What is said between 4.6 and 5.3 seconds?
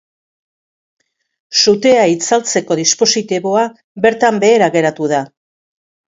geratu da.